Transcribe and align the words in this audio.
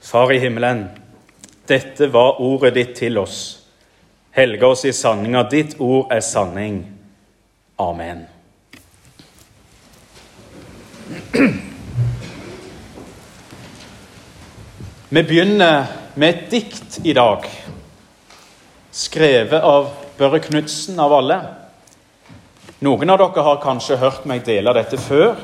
Far 0.00 0.32
i 0.32 0.38
himmelen, 0.38 0.88
dette 1.66 2.06
var 2.06 2.40
ordet 2.40 2.74
ditt 2.74 2.94
til 2.96 3.18
oss. 3.18 3.38
Helge 4.30 4.66
oss 4.66 4.84
i 4.86 4.92
sanninga. 4.94 5.42
Ditt 5.50 5.76
ord 5.82 6.12
er 6.14 6.20
sanning. 6.24 6.80
Amen. 7.78 8.26
Vi 15.08 15.22
begynner 15.22 15.86
med 16.14 16.28
et 16.28 16.50
dikt 16.50 16.98
i 17.04 17.14
dag, 17.16 17.46
skrevet 18.92 19.64
av 19.64 19.88
Børre 20.18 20.40
Knutsen 20.44 20.98
av 21.00 21.14
alle. 21.16 21.38
Noen 22.84 23.10
av 23.10 23.18
dere 23.22 23.44
har 23.46 23.62
kanskje 23.62 23.96
hørt 24.02 24.26
meg 24.28 24.44
dele 24.46 24.74
dette 24.76 25.00
før, 25.00 25.38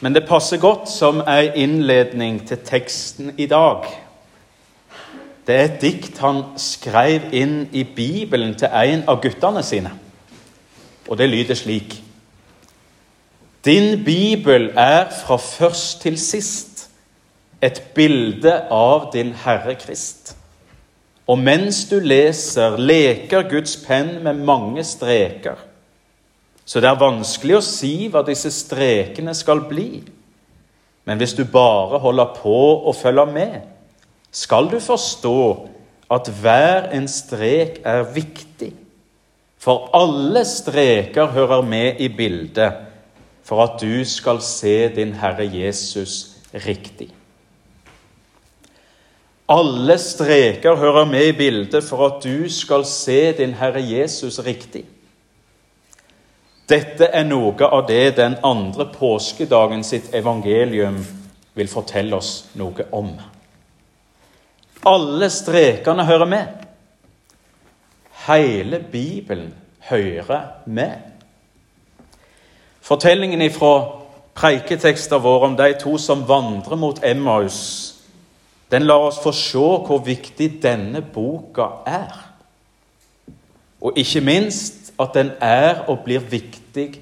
men 0.00 0.14
det 0.14 0.26
passer 0.28 0.60
godt 0.62 0.88
som 0.90 1.22
ei 1.26 1.50
innledning 1.58 2.40
til 2.46 2.60
teksten 2.64 3.32
i 3.38 3.46
dag. 3.50 3.86
Det 5.46 5.56
er 5.56 5.64
et 5.64 5.80
dikt 5.80 6.18
han 6.22 6.42
skrev 6.60 7.32
inn 7.32 7.68
i 7.72 7.82
Bibelen 7.82 8.52
til 8.58 8.68
en 8.68 9.06
av 9.08 9.22
guttene 9.22 9.62
sine. 9.64 9.94
Og 11.08 11.18
det 11.18 11.28
lyder 11.30 11.56
slik 11.56 12.02
Din 13.64 14.04
bibel 14.04 14.70
er 14.76 15.08
fra 15.10 15.36
først 15.36 16.02
til 16.02 16.18
sist 16.18 16.84
et 17.62 17.80
bilde 17.94 18.52
av 18.70 19.10
din 19.12 19.32
Herre 19.44 19.74
Krist. 19.74 20.36
Og 21.28 21.38
mens 21.38 21.82
du 21.90 21.98
leser, 22.00 22.78
leker 22.78 23.48
Guds 23.50 23.76
penn 23.86 24.22
med 24.24 24.38
mange 24.46 24.84
streker. 24.84 25.58
Så 26.68 26.82
det 26.84 26.90
er 26.90 27.00
vanskelig 27.00 27.56
å 27.56 27.64
si 27.64 27.92
hva 28.12 28.20
disse 28.26 28.50
strekene 28.52 29.32
skal 29.36 29.62
bli. 29.70 30.02
Men 31.08 31.16
hvis 31.16 31.32
du 31.38 31.46
bare 31.48 32.00
holder 32.02 32.34
på 32.36 32.58
og 32.84 32.96
følger 32.96 33.30
med, 33.32 33.54
skal 34.28 34.68
du 34.68 34.76
forstå 34.76 35.38
at 36.12 36.28
hver 36.42 36.90
en 36.92 37.08
strek 37.08 37.80
er 37.88 38.04
viktig. 38.12 38.74
For 39.58 39.88
alle 39.96 40.44
streker 40.44 41.32
hører 41.32 41.64
med 41.64 42.02
i 42.04 42.10
bildet 42.12 42.84
for 43.48 43.64
at 43.64 43.80
du 43.80 44.04
skal 44.04 44.42
se 44.44 44.90
din 44.92 45.14
Herre 45.16 45.48
Jesus 45.48 46.36
riktig. 46.52 47.08
Alle 49.48 49.96
streker 49.96 50.76
hører 50.76 51.08
med 51.08 51.30
i 51.30 51.36
bildet 51.36 51.80
for 51.88 52.04
at 52.10 52.20
du 52.20 52.44
skal 52.52 52.84
se 52.84 53.32
din 53.40 53.56
Herre 53.56 53.80
Jesus 53.80 54.36
riktig. 54.44 54.84
Dette 56.68 57.06
er 57.16 57.24
noe 57.24 57.64
av 57.64 57.86
det 57.88 58.16
den 58.18 58.36
andre 58.44 58.84
påskedagen 58.92 59.80
sitt 59.86 60.10
evangelium 60.14 60.98
vil 61.56 61.70
fortelle 61.72 62.18
oss 62.18 62.32
noe 62.60 62.84
om. 62.92 63.14
Alle 64.86 65.30
strekene 65.32 66.04
hører 66.04 66.28
med. 66.28 66.66
Hele 68.26 68.82
Bibelen 68.92 69.54
hører 69.88 70.44
med. 70.66 70.98
Fortellingen 72.84 73.42
ifra 73.42 73.72
preiketekster 74.36 75.18
våre 75.24 75.48
om 75.48 75.56
de 75.56 75.72
to 75.80 75.96
som 75.98 76.26
vandrer 76.28 76.76
mot 76.76 77.00
Emmaus, 77.04 77.60
den 78.70 78.84
lar 78.84 79.08
oss 79.08 79.22
få 79.24 79.32
se 79.32 79.58
hvor 79.88 80.04
viktig 80.04 80.50
denne 80.62 81.00
boka 81.00 81.70
er. 81.88 82.12
Og 83.80 83.96
ikke 83.96 84.20
minst 84.20 84.77
at 85.00 85.14
den 85.14 85.30
er 85.40 85.84
og 85.88 86.04
blir 86.04 86.20
viktig 86.20 87.00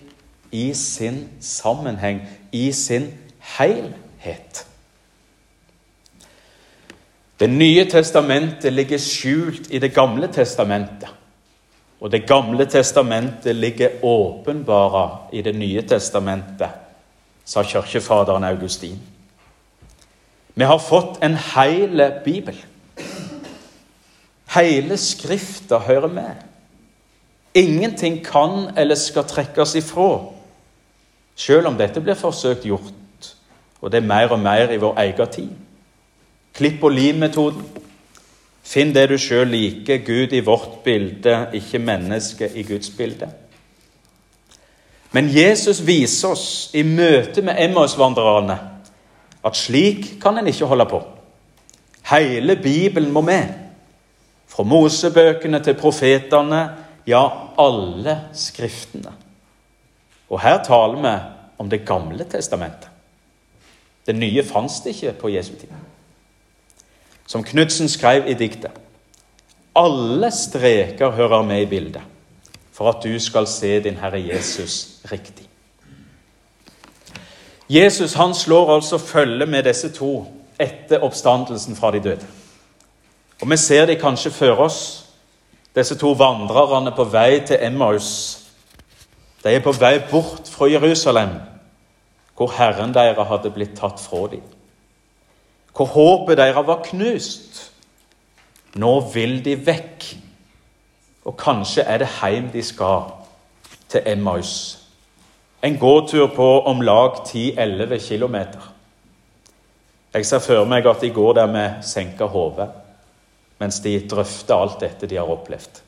i 0.52 0.74
sin 0.74 1.28
sammenheng, 1.40 2.22
i 2.52 2.72
sin 2.72 3.10
helhet. 3.58 4.66
Det 7.40 7.50
nye 7.50 7.84
testamentet 7.90 8.72
ligger 8.72 8.98
skjult 8.98 9.68
i 9.70 9.78
Det 9.78 9.94
gamle 9.94 10.28
testamentet. 10.32 11.08
Og 12.00 12.12
Det 12.12 12.26
gamle 12.26 12.64
testamentet 12.66 13.56
ligger 13.56 14.04
åpenbara 14.04 15.28
i 15.32 15.42
Det 15.42 15.54
nye 15.54 15.82
testamentet, 15.82 16.70
sa 17.44 17.62
kirkefaderen 17.62 18.44
Augustin. 18.44 19.00
Vi 20.54 20.64
har 20.64 20.78
fått 20.78 21.22
en 21.22 21.36
hel 21.36 22.12
bibel. 22.24 22.56
Hele 24.54 24.96
Skrifta 24.96 25.78
hører 25.78 26.08
med. 26.08 26.34
Ingenting 27.56 28.20
kan 28.24 28.70
eller 28.76 28.98
skal 29.00 29.24
trekkes 29.24 29.74
ifra, 29.80 30.10
selv 31.36 31.70
om 31.70 31.78
dette 31.78 32.02
blir 32.04 32.18
forsøkt 32.18 32.66
gjort, 32.68 33.30
og 33.80 33.92
det 33.92 34.02
er 34.02 34.08
mer 34.08 34.32
og 34.32 34.40
mer 34.40 34.72
i 34.72 34.80
vår 34.80 35.00
egen 35.06 35.32
tid. 35.32 35.48
Klipp 36.56 36.84
og 36.84 36.92
lim-metoden. 36.96 37.64
Finn 38.66 38.92
det 38.92 39.06
du 39.08 39.16
sjøl 39.20 39.48
liker, 39.52 40.00
Gud 40.04 40.32
i 40.34 40.40
vårt 40.44 40.80
bilde, 40.84 41.34
ikke 41.54 41.78
mennesket 41.78 42.56
i 42.56 42.64
Guds 42.66 42.90
bilde. 42.90 43.28
Men 45.12 45.28
Jesus 45.32 45.80
viser 45.86 46.34
oss 46.34 46.46
i 46.74 46.82
møte 46.82 47.44
med 47.44 47.60
Emmaus-vandrerne 47.62 48.56
at 49.46 49.56
slik 49.56 50.16
kan 50.20 50.38
en 50.38 50.48
ikke 50.50 50.66
holde 50.66 50.88
på. 50.90 50.98
Hele 52.10 52.56
Bibelen 52.56 53.12
må 53.12 53.20
med. 53.20 53.54
Fra 54.48 54.62
Mosebøkene 54.62 55.60
til 55.62 55.78
profetene, 55.78 56.62
ja, 57.06 57.22
alle 57.58 58.16
skriftene. 58.34 59.12
Og 60.30 60.40
her 60.42 60.62
taler 60.64 61.02
vi 61.02 61.14
om 61.58 61.70
Det 61.70 61.86
gamle 61.86 62.24
testamentet. 62.24 62.88
Det 64.06 64.14
nye 64.14 64.44
fantes 64.44 64.86
ikke 64.86 65.12
på 65.12 65.28
Jesu 65.28 65.52
tid. 65.52 65.72
Som 67.26 67.44
Knutsen 67.44 67.88
skrev 67.88 68.28
i 68.28 68.34
diktet. 68.34 68.70
Alle 69.76 70.30
streker 70.30 71.10
hører 71.10 71.42
med 71.42 71.62
i 71.62 71.66
bildet 71.66 72.02
for 72.72 72.90
at 72.90 73.02
du 73.02 73.18
skal 73.18 73.46
se 73.46 73.80
din 73.80 73.96
Herre 73.96 74.20
Jesus 74.20 75.00
riktig. 75.12 75.48
Jesus 77.68 78.14
han 78.14 78.34
slår 78.34 78.74
altså 78.74 78.98
følge 78.98 79.46
med 79.46 79.64
disse 79.64 79.88
to 79.92 80.26
etter 80.60 81.02
oppstandelsen 81.02 81.76
fra 81.76 81.90
de 81.90 82.00
døde. 82.00 82.26
Og 83.40 83.50
Vi 83.50 83.56
ser 83.56 83.86
de 83.86 83.96
kanskje 83.96 84.30
før 84.30 84.56
oss, 84.56 85.05
disse 85.76 85.98
to 86.00 86.14
vandrerne 86.16 86.92
på 86.96 87.04
vei 87.12 87.40
til 87.46 87.60
Emmaus. 87.60 88.08
De 89.44 89.52
er 89.52 89.62
på 89.64 89.74
vei 89.76 89.98
bort 90.10 90.48
fra 90.48 90.70
Jerusalem, 90.70 91.36
hvor 92.36 92.52
Herren 92.56 92.94
deres 92.94 93.28
hadde 93.28 93.52
blitt 93.52 93.76
tatt 93.76 94.00
fra 94.00 94.26
dem. 94.32 94.44
Hvor 95.76 95.92
håpet 95.92 96.38
deres 96.40 96.66
var 96.66 96.80
knust. 96.84 97.60
Nå 98.76 98.94
vil 99.12 99.38
de 99.44 99.54
vekk, 99.66 100.06
og 101.24 101.36
kanskje 101.36 101.84
er 101.84 102.00
det 102.00 102.08
hjem 102.20 102.48
de 102.52 102.62
skal, 102.64 103.12
til 103.88 104.02
Emmaus. 104.06 104.78
En 105.62 105.78
gåtur 105.78 106.26
på 106.34 106.48
om 106.68 106.80
lag 106.80 107.20
10-11 107.28 108.00
km. 108.08 108.36
Jeg 110.14 110.26
ser 110.26 110.40
for 110.40 110.64
meg 110.64 110.86
at 110.86 111.00
de 111.00 111.10
går 111.10 111.32
der 111.32 111.46
med 111.46 111.82
senka 111.84 112.24
hode 112.24 112.68
mens 113.58 113.80
de 113.84 113.98
drøfter 114.08 114.56
alt 114.56 114.80
dette 114.80 115.08
de 115.08 115.16
har 115.16 115.30
opplevd. 115.30 115.82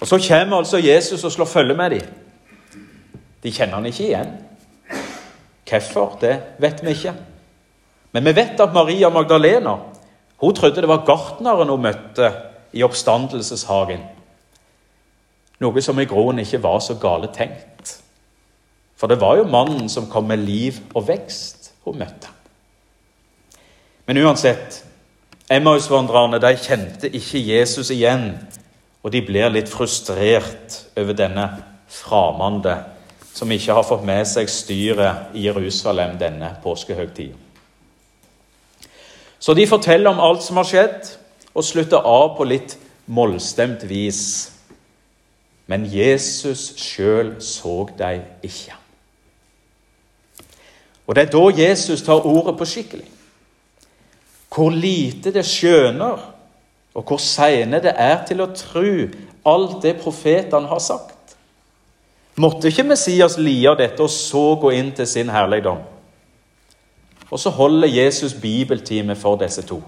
Og 0.00 0.06
Så 0.06 0.18
kommer 0.28 0.56
altså 0.56 0.78
Jesus 0.78 1.24
og 1.24 1.32
slår 1.32 1.44
følge 1.44 1.74
med 1.74 1.90
dem. 1.90 2.02
De 3.42 3.52
kjenner 3.52 3.74
han 3.74 3.86
ikke 3.86 4.04
igjen. 4.04 4.34
Hvorfor, 5.68 6.18
det 6.20 6.42
vet 6.58 6.84
vi 6.84 6.90
ikke. 6.90 7.14
Men 8.12 8.24
vi 8.24 8.36
vet 8.36 8.60
at 8.60 8.74
Maria 8.74 9.08
Magdalena 9.08 9.76
hun 10.38 10.54
trodde 10.54 10.80
det 10.80 10.88
var 10.88 11.04
gartneren 11.06 11.68
hun 11.68 11.82
møtte 11.82 12.30
i 12.72 12.82
oppstandelseshagen. 12.86 14.04
Noe 15.58 15.82
som 15.82 15.98
i 15.98 16.06
grunnen 16.06 16.44
ikke 16.44 16.62
var 16.62 16.78
så 16.78 16.94
gale 17.02 17.30
tenkt. 17.34 17.96
For 18.98 19.10
det 19.10 19.20
var 19.20 19.36
jo 19.38 19.50
mannen 19.50 19.88
som 19.90 20.06
kom 20.10 20.28
med 20.30 20.44
liv 20.46 20.78
og 20.94 21.08
vekst 21.08 21.72
hun 21.84 21.98
møtte. 21.98 22.30
Men 24.06 24.22
uansett, 24.22 24.84
Emmausvandrerne 25.50 26.40
de 26.42 26.52
kjente 26.60 27.08
ikke 27.08 27.40
Jesus 27.40 27.90
igjen, 27.90 28.34
og 29.02 29.12
de 29.12 29.22
blir 29.24 29.48
litt 29.48 29.70
frustrert 29.72 30.82
over 30.98 31.16
denne 31.16 31.46
framande 31.88 32.74
som 33.32 33.50
ikke 33.54 33.76
har 33.78 33.86
fått 33.86 34.04
med 34.04 34.26
seg 34.28 34.50
styret 34.50 35.32
i 35.38 35.46
Jerusalem 35.46 36.18
denne 36.20 36.50
påskehøgtida. 36.62 37.36
Så 39.38 39.54
de 39.54 39.66
forteller 39.70 40.10
om 40.10 40.20
alt 40.20 40.42
som 40.42 40.58
har 40.58 40.66
skjedd, 40.66 41.12
og 41.54 41.64
slutter 41.64 42.04
av 42.04 42.34
på 42.36 42.44
litt 42.46 42.76
mollstemt 43.06 43.84
vis. 43.88 44.22
Men 45.70 45.86
Jesus 45.88 46.72
sjøl 46.80 47.36
så 47.42 47.86
dem 47.98 48.26
ikke. 48.42 48.74
Og 51.06 51.14
Det 51.14 51.22
er 51.22 51.30
da 51.32 51.44
Jesus 51.56 52.02
tar 52.02 52.26
ordet 52.26 52.58
på 52.58 52.66
skikkelig. 52.68 53.06
Hvor 54.58 54.74
lite 54.74 55.30
det 55.30 55.44
skjønner, 55.46 56.18
og 56.98 57.04
hvor 57.06 57.20
seine 57.22 57.78
det 57.82 57.92
er 57.94 58.24
til 58.26 58.42
å 58.42 58.50
tro 58.56 58.88
alt 59.46 59.76
det 59.84 59.94
profetene 60.02 60.66
har 60.66 60.80
sagt. 60.82 61.36
Måtte 62.38 62.70
ikke 62.70 62.86
Messias 62.86 63.36
lide 63.38 63.70
av 63.70 63.78
dette 63.78 64.02
og 64.02 64.10
så 64.10 64.42
gå 64.58 64.72
inn 64.74 64.90
til 64.94 65.06
sin 65.10 65.30
herligdom? 65.30 65.78
Og 67.30 67.38
så 67.38 67.50
holder 67.54 67.90
Jesus 67.90 68.34
bibeltime 68.34 69.16
for 69.18 69.38
disse 69.38 69.62
to. 69.66 69.80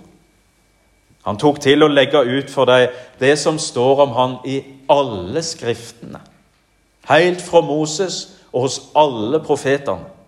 Han 1.27 1.39
tok 1.39 1.61
til 1.61 1.85
å 1.85 1.91
legge 1.91 2.23
ut 2.25 2.51
for 2.51 2.69
dem 2.69 2.95
det 3.21 3.35
som 3.39 3.59
står 3.61 4.05
om 4.07 4.15
han 4.17 4.37
i 4.49 4.61
alle 4.91 5.43
skriftene, 5.45 6.21
helt 7.11 7.43
fra 7.45 7.61
Moses 7.65 8.23
og 8.53 8.67
hos 8.67 8.81
alle 8.99 9.43
profetene. 9.45 10.20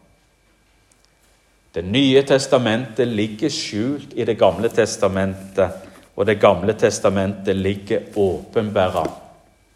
Det 1.73 1.83
nye 1.83 2.23
testamentet 2.23 3.09
ligger 3.09 3.49
skjult 3.49 4.13
i 4.13 4.25
Det 4.25 4.35
gamle 4.39 4.69
testamentet, 4.69 5.71
og 6.17 6.27
Det 6.27 6.41
gamle 6.41 6.73
testamentet 6.73 7.57
ligger 7.57 8.01
åpenbæra 8.17 9.07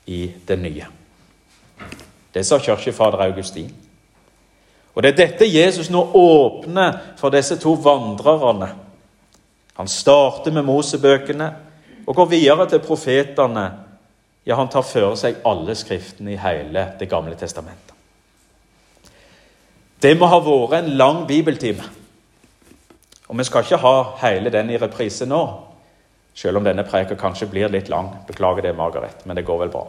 i 0.06 0.32
det 0.46 0.58
nye. 0.58 0.86
Det 2.32 2.44
sa 2.46 2.58
kirkefader 2.58 3.22
Augustin. 3.24 3.72
Og 4.94 5.02
Det 5.02 5.12
er 5.12 5.16
dette 5.16 5.48
Jesus 5.48 5.90
nå 5.90 6.02
åpner 6.14 6.98
for 7.16 7.30
disse 7.30 7.56
to 7.56 7.72
vandrerne. 7.72 8.68
Han 9.76 9.88
starter 9.88 10.52
med 10.52 10.64
Mosebøkene 10.64 11.50
og 12.06 12.14
går 12.14 12.24
videre 12.24 12.68
til 12.68 12.78
profetene. 12.78 13.70
Ja, 14.46 14.56
han 14.56 14.68
tar 14.68 14.82
for 14.82 15.16
seg 15.16 15.42
alle 15.44 15.74
skriftene 15.74 16.32
i 16.32 16.40
hele 16.40 16.92
Det 17.00 17.08
gamle 17.08 17.34
testamentet. 17.34 17.95
Det 20.02 20.12
må 20.18 20.28
ha 20.28 20.40
vært 20.44 20.80
en 20.80 20.90
lang 20.98 21.22
bibeltime. 21.28 21.84
Og 23.26 23.38
vi 23.38 23.44
skal 23.48 23.64
ikke 23.64 23.80
ha 23.82 23.94
hele 24.20 24.52
den 24.54 24.70
i 24.70 24.78
reprise 24.78 25.26
nå, 25.26 25.42
selv 26.36 26.60
om 26.60 26.66
denne 26.66 26.84
preka 26.86 27.16
kanskje 27.18 27.48
blir 27.50 27.72
litt 27.72 27.88
lang. 27.88 28.12
Beklager 28.28 28.68
det, 28.68 28.76
Margaret, 28.76 29.24
men 29.26 29.38
det 29.38 29.46
går 29.46 29.64
vel 29.64 29.72
bra. 29.72 29.86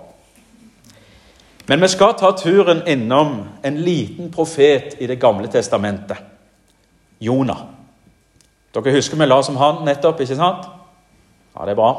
Men 1.67 1.83
vi 1.83 1.89
skal 1.91 2.15
ta 2.15 2.31
turen 2.31 2.85
innom 2.87 3.41
en 3.63 3.81
liten 3.83 4.31
profet 4.31 4.95
i 4.99 5.07
Det 5.07 5.19
gamle 5.19 5.47
testamentet. 5.51 6.17
Jonah. 7.19 7.65
Dere 8.73 8.93
husker 8.93 9.17
vi 9.17 9.25
la 9.25 9.41
som 9.43 9.57
han 9.57 9.83
nettopp, 9.85 10.21
ikke 10.21 10.37
sant? 10.37 10.67
Ja, 11.55 11.65
det 11.65 11.73
er 11.73 11.81
bra. 11.81 11.91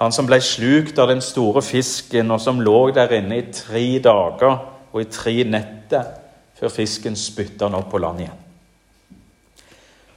Han 0.00 0.12
som 0.12 0.26
ble 0.26 0.40
slukt 0.40 0.98
av 0.98 1.08
den 1.08 1.20
store 1.20 1.62
fisken, 1.62 2.30
og 2.30 2.40
som 2.40 2.60
lå 2.60 2.90
der 2.94 3.12
inne 3.18 3.38
i 3.38 3.46
tre 3.52 3.98
dager 3.98 4.58
og 4.92 5.00
i 5.02 5.10
tre 5.10 5.44
netter 5.44 6.21
før 6.62 6.70
fisken 6.70 7.16
spytta 7.18 7.66
han 7.66 7.74
opp 7.74 7.88
på 7.90 7.98
land 7.98 8.22
igjen. 8.22 8.42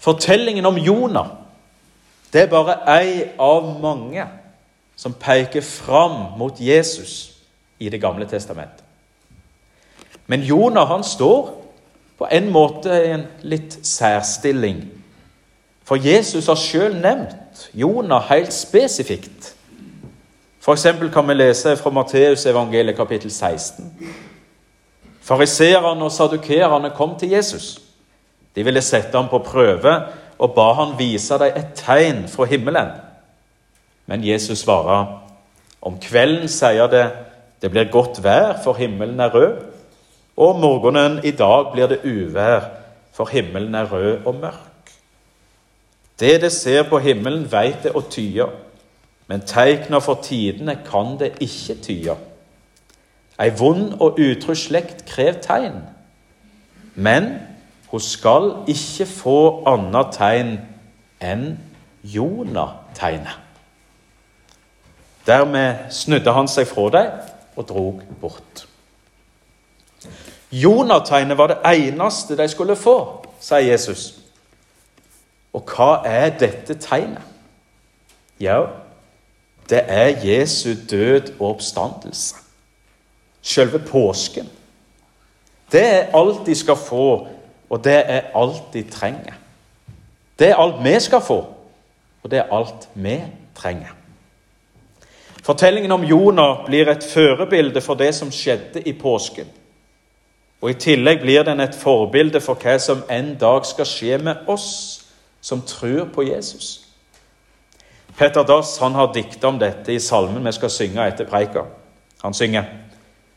Fortellingen 0.06 0.66
om 0.70 0.78
Jonah 0.78 1.32
det 2.34 2.42
er 2.44 2.52
bare 2.52 2.76
ei 2.92 3.24
av 3.40 3.68
mange 3.80 4.26
som 5.00 5.14
peker 5.16 5.64
fram 5.64 6.36
mot 6.38 6.60
Jesus 6.60 7.32
i 7.80 7.90
Det 7.90 8.02
gamle 8.02 8.26
testamentet. 8.28 8.84
Men 10.28 10.42
Jonah 10.42 10.88
han 10.88 11.04
står 11.04 11.50
på 12.18 12.28
en 12.32 12.52
måte 12.52 12.90
i 12.90 13.12
en 13.12 13.26
litt 13.42 13.80
særstilling. 13.84 14.84
For 15.84 15.96
Jesus 15.96 16.48
har 16.48 16.60
sjøl 16.60 16.96
nevnt 17.02 17.70
Jonah 17.74 18.30
helt 18.30 18.54
spesifikt. 18.54 19.54
F.eks. 20.62 20.88
kan 21.14 21.28
vi 21.28 21.34
lese 21.34 21.78
fra 21.78 21.90
Matteus 21.90 22.46
evangeliet 22.46 22.98
kapittel 22.98 23.32
16. 23.32 23.92
Fariseerne 25.26 26.06
og 26.06 26.14
sadukerene 26.14 26.92
kom 26.96 27.16
til 27.20 27.34
Jesus. 27.34 27.80
De 28.56 28.64
ville 28.64 28.82
sette 28.86 29.18
ham 29.18 29.30
på 29.32 29.42
prøve 29.46 29.96
og 30.38 30.54
ba 30.56 30.72
han 30.78 30.94
vise 31.00 31.38
dem 31.40 31.56
et 31.56 31.74
tegn 31.80 32.26
fra 32.30 32.46
himmelen. 32.50 32.92
Men 34.06 34.26
Jesus 34.26 34.62
svarer, 34.62 35.08
om 35.82 35.98
kvelden 36.02 36.50
sier 36.52 36.90
det 36.92 37.06
det 37.62 37.72
blir 37.72 37.88
godt 37.90 38.20
vær, 38.22 38.60
for 38.62 38.78
himmelen 38.78 39.20
er 39.20 39.32
rød. 39.34 39.54
Og 40.38 40.50
om 40.54 40.60
morgenen 40.62 41.22
i 41.24 41.32
dag 41.32 41.72
blir 41.72 41.88
det 41.88 42.04
uvær, 42.04 42.68
for 43.16 43.32
himmelen 43.32 43.76
er 43.76 43.88
rød 43.90 44.28
og 44.28 44.36
mørk. 44.36 44.92
Det 46.20 46.42
det 46.42 46.52
ser 46.52 46.84
på 46.84 47.00
himmelen, 47.00 47.48
veit 47.52 47.84
det 47.84 47.96
og 47.96 48.10
tye, 48.12 48.46
men 49.28 49.42
teikna 49.42 49.98
for 50.04 50.20
tidene 50.24 50.78
kan 50.86 51.16
det 51.20 51.32
ikke 51.42 51.80
tye. 51.82 52.16
Ei 53.40 53.52
vond 53.60 53.94
og 54.00 54.20
utro 54.20 54.56
slekt 54.56 55.06
krev 55.06 55.42
tegn, 55.44 55.82
men 56.96 57.34
hun 57.92 58.00
skal 58.00 58.52
ikke 58.72 59.06
få 59.06 59.40
annet 59.68 60.14
tegn 60.16 60.54
enn 61.24 61.50
Jonah-tegnet. 62.04 63.42
Dermed 65.28 65.90
snudde 65.92 66.32
han 66.32 66.48
seg 66.48 66.70
fra 66.70 66.86
dem 66.94 67.12
og 67.56 67.68
drog 67.68 68.02
bort. 68.22 68.66
Jonah-tegnet 70.52 71.38
var 71.38 71.52
det 71.52 71.58
eneste 71.66 72.38
de 72.38 72.48
skulle 72.48 72.76
få, 72.80 73.26
sier 73.42 73.72
Jesus. 73.72 74.14
Og 75.56 75.64
hva 75.76 76.06
er 76.08 76.32
dette 76.40 76.78
tegnet? 76.80 77.24
Ja, 78.40 78.62
det 79.70 79.82
er 79.88 80.20
Jesu 80.24 80.76
død 80.90 81.34
og 81.40 81.56
oppstandelse. 81.56 82.45
Selve 83.46 83.80
påsken. 83.80 84.50
Det 85.72 85.84
er 85.86 86.14
alt 86.18 86.46
de 86.46 86.56
skal 86.56 86.78
få, 86.78 87.28
og 87.70 87.84
det 87.84 87.98
er 88.06 88.32
alt 88.36 88.74
de 88.74 88.82
trenger. 88.90 89.34
Det 90.40 90.50
er 90.50 90.56
alt 90.56 90.82
vi 90.84 91.00
skal 91.00 91.22
få, 91.22 91.38
og 92.24 92.32
det 92.32 92.40
er 92.40 92.54
alt 92.54 92.90
vi 92.94 93.20
trenger. 93.56 93.94
Fortellingen 95.44 95.92
om 95.92 96.04
Jonah 96.04 96.66
blir 96.66 96.90
et 96.90 97.04
førebilde 97.04 97.82
for 97.82 97.94
det 97.94 98.16
som 98.16 98.32
skjedde 98.34 98.82
i 98.82 98.94
påsken. 98.98 99.46
Og 100.62 100.70
I 100.70 100.80
tillegg 100.82 101.22
blir 101.22 101.44
den 101.46 101.60
et 101.62 101.76
forbilde 101.78 102.42
for 102.42 102.58
hva 102.58 102.80
som 102.82 103.04
en 103.12 103.36
dag 103.38 103.66
skal 103.66 103.86
skje 103.86 104.18
med 104.18 104.50
oss 104.50 104.70
som 105.42 105.62
tror 105.62 106.08
på 106.16 106.26
Jesus. 106.26 106.82
Petter 108.18 108.44
Dass 108.44 108.78
han 108.82 108.96
har 108.96 109.14
dikta 109.14 109.48
om 109.48 109.60
dette 109.60 109.94
i 109.94 110.00
salmen 110.00 110.46
vi 110.46 110.56
skal 110.56 110.74
synge 110.74 111.06
etter 111.06 111.30
preika. 111.30 111.68
Han 112.24 112.34
synger 112.34 112.64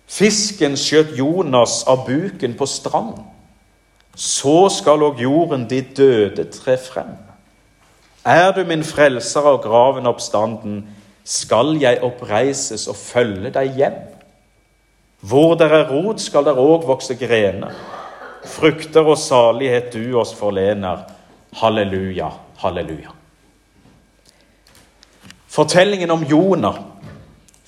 Fisken 0.08 0.76
skjøt 0.80 1.12
Jonas 1.18 1.82
av 1.88 2.06
buken 2.06 2.54
på 2.56 2.66
strand. 2.66 3.18
Så 4.16 4.70
skal 4.72 5.04
òg 5.04 5.20
jorden 5.22 5.66
de 5.68 5.82
døde 5.82 6.48
tre 6.50 6.78
frem. 6.80 7.12
Er 8.26 8.50
du 8.56 8.64
min 8.66 8.82
frelser 8.84 9.46
av 9.46 9.60
graven 9.62 10.08
oppstanden, 10.08 10.80
skal 11.28 11.76
jeg 11.76 12.00
oppreises 12.02 12.88
og 12.88 12.96
følge 12.96 13.52
deg 13.52 13.76
hjem. 13.76 14.00
Hvor 15.20 15.54
der 15.60 15.74
er 15.76 15.92
rot, 15.92 16.20
skal 16.24 16.46
der 16.46 16.58
òg 16.58 16.86
vokse 16.88 17.14
grener. 17.20 17.76
Frukter 18.48 19.04
og 19.04 19.18
salighet 19.20 19.92
du 19.92 20.16
oss 20.18 20.32
forlener. 20.34 21.04
Halleluja, 21.60 22.30
halleluja. 22.62 23.12
Fortellingen 25.48 26.10
om 26.10 26.24
Jonah 26.24 26.78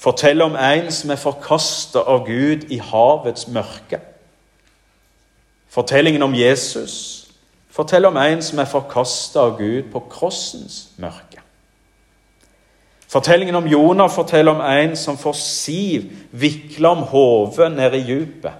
forteller 0.00 0.44
om 0.44 0.56
en 0.56 0.92
som 0.92 1.10
er 1.10 1.20
forkasta 1.20 2.00
av 2.08 2.24
Gud 2.26 2.70
i 2.72 2.78
havets 2.80 3.48
mørke. 3.48 4.00
Fortellingen 5.70 6.22
om 6.22 6.34
Jesus 6.34 7.26
forteller 7.70 8.08
om 8.08 8.16
en 8.16 8.42
som 8.42 8.58
er 8.58 8.70
forkasta 8.70 9.44
av 9.44 9.58
Gud 9.58 9.92
på 9.92 10.02
krossens 10.10 10.88
mørke. 10.98 11.44
Fortellingen 13.10 13.54
om 13.54 13.66
Jonah 13.66 14.10
forteller 14.10 14.52
om 14.52 14.60
en 14.60 14.96
som 14.96 15.18
får 15.18 15.32
siv 15.32 16.10
vikla 16.30 16.92
om 16.94 17.04
hodet 17.10 17.72
ned 17.72 17.94
i 17.94 18.04
djupet. 18.06 18.52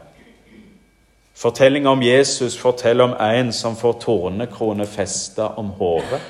Fortellingen 1.34 1.86
om 1.86 2.02
Jesus 2.02 2.58
forteller 2.58 3.04
om 3.04 3.14
en 3.20 3.52
som 3.52 3.76
får 3.76 3.92
tornekrone 4.02 4.86
festa 4.86 5.46
om 5.56 5.70
hodet. 5.78 6.20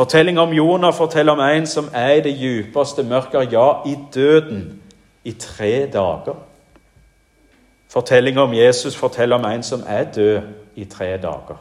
Fortellingen 0.00 0.38
om 0.38 0.52
Jonah 0.52 0.94
forteller 0.94 1.32
om 1.32 1.40
en 1.44 1.66
som 1.66 1.90
er 1.92 2.10
i 2.10 2.20
det 2.24 2.30
djupeste 2.40 3.02
mørket, 3.02 3.52
ja, 3.52 3.82
i 3.84 3.98
døden, 4.14 4.80
i 5.24 5.32
tre 5.32 5.90
dager. 5.92 6.38
Fortellinga 7.92 8.40
om 8.40 8.54
Jesus 8.54 8.96
forteller 8.96 9.36
om 9.36 9.44
en 9.44 9.62
som 9.62 9.82
er 9.86 10.04
død 10.04 10.40
i 10.76 10.84
tre 10.84 11.10
dager. 11.20 11.60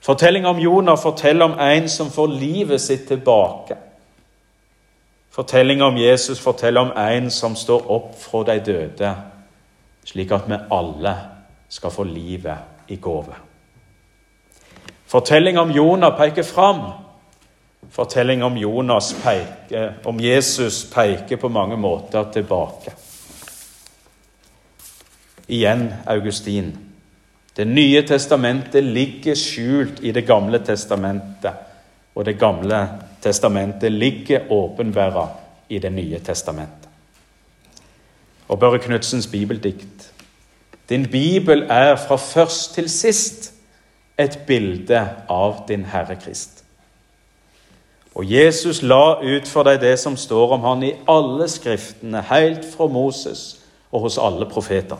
Fortellinga 0.00 0.52
om 0.52 0.60
Jonah 0.60 0.98
forteller 0.98 1.44
om 1.44 1.56
en 1.60 1.88
som 1.88 2.12
får 2.12 2.26
livet 2.26 2.80
sitt 2.80 3.08
tilbake. 3.08 3.80
Fortellinga 5.30 5.88
om 5.88 5.96
Jesus 5.96 6.40
forteller 6.40 6.80
om 6.80 6.92
en 6.92 7.30
som 7.30 7.56
står 7.56 7.90
opp 7.90 8.12
fra 8.20 8.44
de 8.52 8.60
døde, 8.60 9.16
slik 10.04 10.32
at 10.32 10.44
vi 10.48 10.60
alle 10.70 11.16
skal 11.68 11.90
få 11.90 12.04
livet 12.04 12.92
i 12.92 13.00
gave. 13.00 13.45
Fortellinga 15.06 15.60
om 15.60 15.70
Jonah 15.70 16.18
peker 16.18 16.42
fram. 16.42 16.90
Fortellinga 17.90 18.46
om, 18.46 18.56
Jonas 18.56 19.14
peker, 19.22 19.94
om 20.04 20.20
Jesus 20.20 20.90
peker 20.90 21.36
på 21.36 21.48
mange 21.48 21.76
måter 21.76 22.24
tilbake. 22.32 22.92
Igjen 25.46 25.94
Augustin. 26.06 26.78
Det 27.56 27.64
nye 27.64 28.02
testamentet 28.02 28.84
ligger 28.84 29.34
skjult 29.34 30.02
i 30.02 30.12
Det 30.12 30.26
gamle 30.26 30.58
testamentet, 30.58 31.52
og 32.14 32.24
Det 32.24 32.38
gamle 32.38 32.88
testamentet 33.22 33.92
ligger 33.92 34.52
åpenbæra 34.52 35.28
i 35.68 35.78
Det 35.78 35.92
nye 35.92 36.18
testamentet. 36.18 36.88
Og 38.48 38.58
Børre 38.58 38.78
Knudsens 38.78 39.26
bibeldikt. 39.26 40.12
Din 40.88 41.06
bibel 41.10 41.66
er 41.68 41.96
fra 41.96 42.16
først 42.16 42.74
til 42.74 42.90
sist 42.90 43.55
et 44.18 44.38
bilde 44.46 45.08
av 45.28 45.64
din 45.68 45.84
Herre 45.84 46.16
Krist. 46.16 46.64
Og 48.16 48.24
Jesus 48.32 48.80
la 48.82 49.18
ut 49.20 49.48
for 49.48 49.68
deg 49.68 49.82
det 49.82 49.98
som 50.00 50.16
står 50.16 50.54
om 50.56 50.64
han 50.64 50.82
i 50.86 50.94
alle 51.08 51.48
skriftene, 51.52 52.22
helt 52.30 52.64
fra 52.64 52.88
Moses 52.88 53.60
og 53.92 54.06
hos 54.06 54.16
alle 54.18 54.48
profeter. 54.48 54.96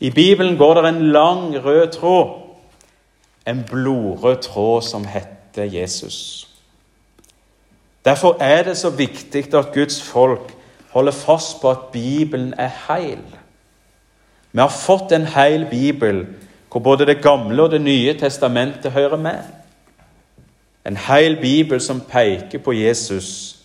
I 0.00 0.10
Bibelen 0.10 0.56
går 0.56 0.74
det 0.74 0.88
en 0.88 1.12
lang, 1.12 1.64
rød 1.64 1.92
tråd, 1.92 2.30
en 3.46 3.64
blodrød 3.70 4.36
tråd 4.42 4.82
som 4.82 5.04
heter 5.04 5.64
Jesus. 5.64 6.48
Derfor 8.04 8.36
er 8.40 8.62
det 8.62 8.76
så 8.76 8.90
viktig 8.90 9.54
at 9.54 9.74
Guds 9.74 10.02
folk 10.02 10.54
holder 10.90 11.12
fast 11.12 11.60
på 11.60 11.70
at 11.70 11.90
Bibelen 11.92 12.54
er 12.58 12.70
heil. 12.88 13.24
Vi 14.52 14.60
har 14.60 14.72
fått 14.72 15.12
en 15.12 15.26
heil 15.26 15.66
bibel 15.70 16.26
hvor 16.70 16.80
både 16.80 17.06
Det 17.06 17.22
gamle 17.22 17.62
og 17.62 17.70
Det 17.70 17.80
nye 17.80 18.18
testamentet 18.18 18.92
hører 18.92 19.16
med. 19.16 19.42
En 20.86 20.96
hel 20.96 21.36
bibel 21.40 21.80
som 21.80 22.00
peker 22.00 22.58
på 22.58 22.72
Jesus 22.72 23.56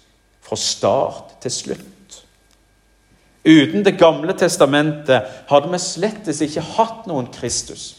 fra 0.42 0.56
start 0.56 1.42
til 1.42 1.52
slutt. 1.52 2.24
Uten 3.46 3.86
Det 3.86 3.98
gamle 4.00 4.34
testamentet 4.34 5.22
hadde 5.50 5.72
vi 5.72 5.80
slettes 5.80 6.42
ikke 6.42 6.62
hatt 6.62 7.08
noen 7.08 7.28
Kristus. 7.34 7.98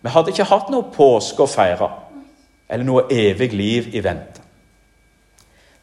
Vi 0.00 0.08
hadde 0.08 0.30
ikke 0.30 0.44
hatt 0.44 0.68
noe 0.70 0.92
påske 0.94 1.42
å 1.42 1.50
feire 1.50 1.88
eller 2.68 2.84
noe 2.84 3.06
evig 3.10 3.52
liv 3.52 3.94
i 3.96 4.04
vente. 4.04 4.44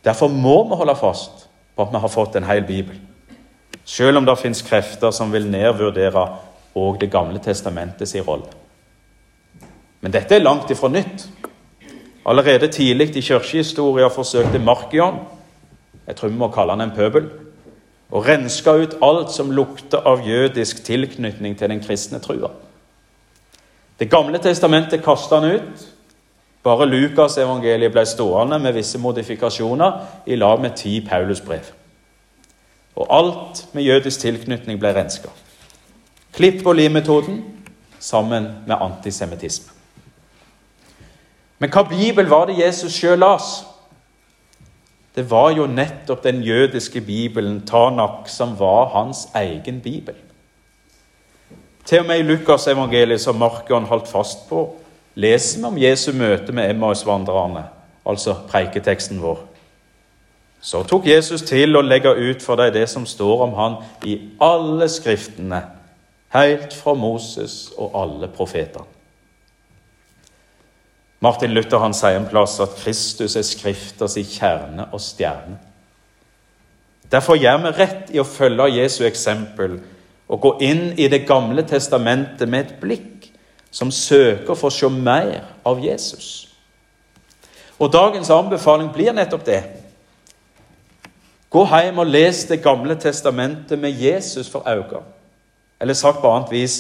Derfor 0.06 0.30
må 0.30 0.64
vi 0.70 0.78
holde 0.78 0.96
fast 0.96 1.48
på 1.76 1.84
at 1.84 1.94
vi 1.94 2.00
har 2.00 2.14
fått 2.14 2.36
en 2.38 2.46
hel 2.46 2.64
bibel. 2.64 3.00
Selv 3.86 4.18
om 4.18 4.26
det 4.26 4.38
fins 4.40 4.62
krefter 4.62 5.12
som 5.12 5.34
vil 5.34 5.50
nedvurdere 5.50 6.28
òg 6.76 7.00
Det 7.00 7.12
gamle 7.12 7.40
testamentets 7.40 8.16
rolle. 8.28 8.52
Men 10.02 10.12
dette 10.12 10.36
er 10.36 10.44
langt 10.44 10.72
ifra 10.72 10.90
nytt. 10.90 11.30
Allerede 12.26 12.68
tidlig 12.68 13.16
i 13.16 13.22
kirkehistoria 13.22 14.08
forsøkte 14.08 14.60
Markion 14.60 15.20
jeg 16.08 16.16
tror 16.16 16.30
vi 16.30 16.38
må 16.38 16.52
kalle 16.54 16.76
han 16.76 16.86
en 16.86 16.96
pøbel 16.96 17.28
å 18.14 18.22
renske 18.22 18.74
ut 18.82 18.98
alt 19.04 19.34
som 19.34 19.50
lukter 19.52 20.06
av 20.06 20.22
jødisk 20.28 20.84
tilknytning 20.86 21.56
til 21.58 21.72
den 21.72 21.82
kristne 21.82 22.22
trua. 22.22 22.52
Det 23.98 24.10
gamle 24.12 24.40
testamentet 24.44 25.04
kasta 25.04 25.40
han 25.40 25.58
ut. 25.58 25.86
Bare 26.66 26.88
Lukasevangeliet 26.90 27.94
ble 27.94 28.04
stående 28.10 28.60
med 28.62 28.74
visse 28.78 29.00
modifikasjoner 29.02 30.30
i 30.30 30.38
lag 30.38 30.62
med 30.62 30.78
ti 30.78 31.00
Paulusbrev. 31.06 31.68
Og 32.96 33.10
alt 33.10 33.66
med 33.74 33.86
jødisk 33.86 34.22
tilknytning 34.22 34.80
ble 34.82 34.94
renska. 34.96 35.30
Klipp 36.36 36.66
og 36.68 36.76
lim-metoden 36.76 37.44
sammen 38.00 38.50
med 38.68 38.76
antisemittisme. 38.76 39.72
Men 41.60 41.72
hva 41.72 41.86
bibel 41.88 42.28
var 42.30 42.50
det 42.50 42.60
Jesus 42.60 42.94
sjøl 43.00 43.22
las? 43.24 43.64
Det 45.16 45.24
var 45.32 45.54
jo 45.56 45.68
nettopp 45.72 46.24
den 46.24 46.42
jødiske 46.44 47.02
bibelen, 47.02 47.62
Tanak, 47.68 48.28
som 48.28 48.60
var 48.60 48.90
hans 48.92 49.28
egen 49.36 49.80
bibel. 49.82 50.16
Til 51.86 52.00
og 52.00 52.06
med 52.06 52.20
i 52.20 52.28
Lukasevangeliet, 52.28 53.22
som 53.22 53.36
Markion 53.36 53.86
holdt 53.86 54.08
fast 54.08 54.50
på, 54.50 54.76
leser 55.16 55.60
vi 55.60 55.66
om 55.66 55.78
Jesu 55.78 56.12
møte 56.12 56.52
med 56.52 56.70
Emmaus-vandrerne, 56.70 57.64
altså 58.06 58.36
preiketeksten 58.50 59.22
vår. 59.22 59.40
Så 60.62 60.82
tok 60.84 61.08
Jesus 61.08 61.46
til 61.46 61.78
å 61.78 61.84
legge 61.86 62.12
ut 62.12 62.42
for 62.44 62.60
deg 62.60 62.74
det 62.74 62.88
som 62.90 63.06
står 63.06 63.44
om 63.46 63.54
han 63.54 63.76
i 64.04 64.18
alle 64.42 64.90
skriftene, 64.90 65.62
helt 66.34 66.74
fra 66.74 66.94
Moses 66.94 67.72
og 67.78 67.96
alle 68.02 68.28
profetene. 68.28 68.86
Martin 71.20 71.54
Luther 71.56 71.80
han 71.82 71.96
sier 71.96 72.20
en 72.20 72.28
plass 72.30 72.60
at 72.62 72.76
Kristus 72.78 73.38
er 73.40 73.46
Skrifters 73.48 74.18
kjerne 74.30 74.90
og 74.92 75.02
stjerne. 75.02 75.58
Derfor 77.12 77.38
gjør 77.40 77.62
vi 77.64 77.72
rett 77.78 78.12
i 78.14 78.20
å 78.22 78.28
følge 78.28 78.74
Jesu 78.76 79.06
eksempel 79.08 79.80
og 80.28 80.42
gå 80.42 80.52
inn 80.66 80.84
i 80.98 81.08
Det 81.08 81.24
gamle 81.28 81.64
testamentet 81.64 82.50
med 82.50 82.66
et 82.66 82.76
blikk 82.82 83.30
som 83.72 83.92
søker 83.92 84.56
for 84.56 84.70
å 84.70 84.74
se 84.74 84.90
mer 84.90 85.46
av 85.66 85.82
Jesus. 85.84 86.48
Og 87.80 87.92
dagens 87.94 88.30
anbefaling 88.30 88.92
blir 88.94 89.14
nettopp 89.14 89.46
det. 89.46 89.62
Gå 91.50 91.66
hjem 91.72 92.00
og 92.00 92.10
les 92.10 92.46
Det 92.50 92.62
gamle 92.64 92.96
testamentet 92.96 93.80
med 93.80 93.92
Jesus 94.02 94.50
for 94.50 94.68
øynene. 94.68 95.15
Eller 95.86 95.94
sagt 95.94 96.24
på 96.24 96.30
annet 96.34 96.50
vis 96.50 96.80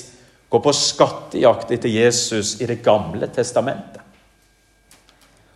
gå 0.50 0.57
på 0.65 0.71
skattejakt 0.74 1.69
etter 1.75 1.91
Jesus 1.93 2.55
i 2.57 2.65
Det 2.65 2.79
gamle 2.81 3.27
testamentet. 3.29 4.01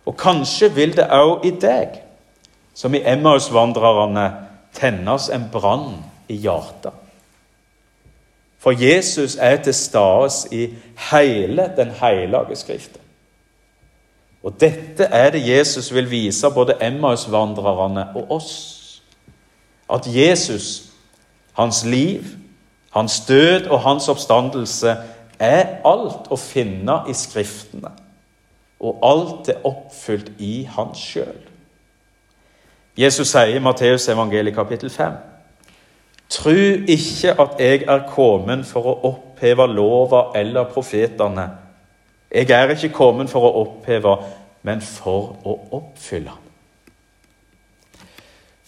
Og 0.06 0.14
kanskje 0.18 0.68
vil 0.70 0.94
det 0.94 1.08
òg 1.10 1.42
i 1.46 1.50
deg, 1.58 1.98
som 2.74 2.94
i 2.94 3.02
Emmaus-vandrerne, 3.02 4.28
tennes 4.78 5.26
en 5.34 5.48
brann 5.50 5.96
i 6.30 6.38
hjertet. 6.46 6.94
For 8.62 8.70
Jesus 8.70 9.34
er 9.34 9.58
til 9.64 9.74
stede 9.74 10.54
i 10.54 10.62
hele 11.10 11.66
Den 11.76 11.90
hellige 11.98 12.56
Skriften. 12.56 13.02
Og 14.46 14.54
dette 14.60 15.10
er 15.10 15.34
det 15.34 15.42
Jesus 15.42 15.90
vil 15.94 16.06
vise 16.10 16.54
både 16.54 16.78
Emmaus-vandrerne 16.80 18.06
og 18.14 18.30
oss. 18.30 19.02
At 19.90 20.06
Jesus, 20.06 20.92
hans 21.52 21.84
liv, 21.84 22.22
hans 22.90 23.20
død 23.28 23.68
og 23.70 23.80
hans 23.80 24.08
oppstandelse 24.08 24.96
er 25.40 25.80
alt 25.86 26.30
å 26.30 26.36
finne 26.36 27.02
i 27.08 27.14
Skriftene. 27.16 27.92
Og 28.80 29.00
alt 29.04 29.48
er 29.52 29.64
oppfylt 29.68 30.32
i 30.38 30.64
hans 30.76 30.98
sjøl. 30.98 31.40
Jesus 32.96 33.30
sier 33.32 33.56
i 33.56 33.62
Matteus 33.62 34.08
evangeliet 34.08 34.56
kapittel 34.56 34.90
5 34.90 35.18
Tru 36.30 36.86
ikke 36.86 37.34
at 37.42 37.58
jeg 37.58 37.82
er 37.90 38.04
kommet 38.06 38.62
for 38.66 38.86
å 38.86 38.94
oppheve 39.08 39.66
lova 39.66 40.28
eller 40.38 40.68
profetene. 40.70 41.48
Jeg 42.30 42.50
er 42.54 42.70
ikke 42.70 42.92
kommet 42.94 43.30
for 43.32 43.48
å 43.48 43.64
oppheve, 43.64 44.14
men 44.62 44.82
for 44.84 45.34
å 45.42 45.56
oppfylle. 45.80 46.36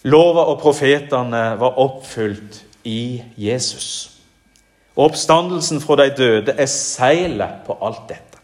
Lova 0.03 0.43
og 0.51 0.59
profetene 0.59 1.43
var 1.61 1.79
oppfylt 1.79 2.59
i 2.83 3.23
Jesus. 3.39 4.12
Oppstandelsen 4.95 5.81
fra 5.81 5.97
de 6.03 6.11
døde 6.17 6.53
er 6.57 6.69
seilet 6.69 7.63
på 7.65 7.77
alt 7.81 8.05
dette. 8.09 8.37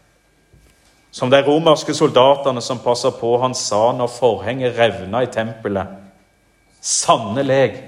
Som 1.10 1.30
de 1.30 1.38
romerske 1.46 1.94
soldatene 1.94 2.62
som 2.62 2.82
passa 2.82 3.10
på 3.14 3.36
han 3.42 3.54
sa 3.54 3.90
når 3.94 4.10
forhenget 4.14 4.78
revna 4.78 5.22
i 5.22 5.30
tempelet. 5.30 5.86
Sannelig 6.80 7.82